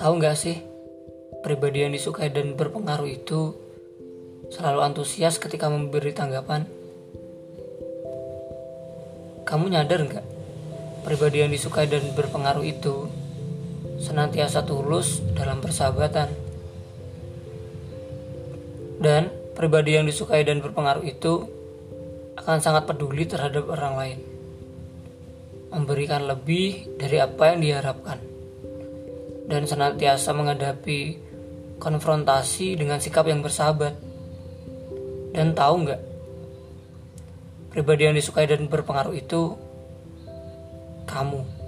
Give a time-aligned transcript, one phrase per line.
[0.00, 0.56] Tahu nggak sih,
[1.44, 3.52] pribadi yang disukai dan berpengaruh itu
[4.48, 6.64] selalu antusias ketika memberi tanggapan.
[9.44, 10.26] Kamu nyadar nggak,
[11.04, 13.12] pribadi yang disukai dan berpengaruh itu
[14.00, 16.32] senantiasa tulus dalam persahabatan.
[19.04, 21.44] Dan pribadi yang disukai dan berpengaruh itu
[22.40, 24.18] akan sangat peduli terhadap orang lain.
[25.76, 28.39] Memberikan lebih dari apa yang diharapkan
[29.50, 31.18] dan senantiasa menghadapi
[31.82, 33.98] konfrontasi dengan sikap yang bersahabat.
[35.34, 36.00] Dan tahu nggak,
[37.74, 39.58] pribadi yang disukai dan berpengaruh itu
[41.10, 41.59] kamu.